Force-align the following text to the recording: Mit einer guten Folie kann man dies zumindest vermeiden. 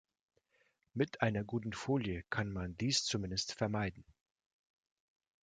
Mit 0.95 1.21
einer 1.21 1.43
guten 1.43 1.73
Folie 1.73 2.23
kann 2.31 2.51
man 2.51 2.75
dies 2.75 3.03
zumindest 3.03 3.53
vermeiden. 3.53 4.03